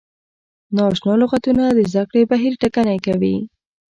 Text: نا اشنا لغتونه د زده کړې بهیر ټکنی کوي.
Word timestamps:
نا 0.75 0.83
اشنا 0.91 1.13
لغتونه 1.21 1.63
د 1.73 1.79
زده 1.93 2.03
کړې 2.09 2.23
بهیر 2.31 2.53
ټکنی 2.61 2.97
کوي. 3.05 3.35